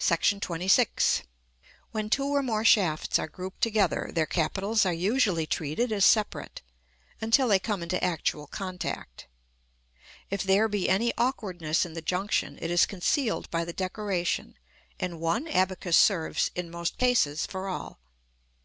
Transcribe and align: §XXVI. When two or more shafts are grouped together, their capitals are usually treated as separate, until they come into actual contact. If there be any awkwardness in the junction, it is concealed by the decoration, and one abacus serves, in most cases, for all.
§XXVI. 0.40 1.22
When 1.90 2.08
two 2.08 2.26
or 2.26 2.44
more 2.44 2.64
shafts 2.64 3.18
are 3.18 3.26
grouped 3.26 3.60
together, 3.60 4.08
their 4.14 4.24
capitals 4.24 4.86
are 4.86 4.92
usually 4.92 5.46
treated 5.48 5.90
as 5.90 6.04
separate, 6.04 6.62
until 7.20 7.48
they 7.48 7.58
come 7.58 7.82
into 7.82 8.00
actual 8.04 8.46
contact. 8.46 9.26
If 10.30 10.44
there 10.44 10.68
be 10.68 10.88
any 10.88 11.12
awkwardness 11.18 11.84
in 11.84 11.94
the 11.94 12.02
junction, 12.02 12.56
it 12.62 12.70
is 12.70 12.86
concealed 12.86 13.50
by 13.50 13.64
the 13.64 13.72
decoration, 13.72 14.54
and 15.00 15.18
one 15.18 15.48
abacus 15.48 15.96
serves, 15.96 16.52
in 16.54 16.70
most 16.70 16.96
cases, 16.96 17.44
for 17.44 17.66
all. 17.66 17.98